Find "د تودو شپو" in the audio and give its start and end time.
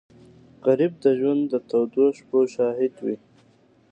1.51-2.39